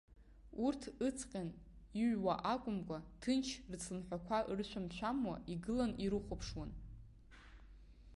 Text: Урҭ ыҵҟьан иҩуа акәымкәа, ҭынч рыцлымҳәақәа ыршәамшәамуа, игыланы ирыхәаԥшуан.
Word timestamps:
Урҭ 0.65 0.81
ыҵҟьан 1.07 1.49
иҩуа 2.01 2.35
акәымкәа, 2.53 2.97
ҭынч 3.21 3.47
рыцлымҳәақәа 3.71 4.37
ыршәамшәамуа, 4.51 5.35
игыланы 5.53 5.95
ирыхәаԥшуан. 6.03 6.71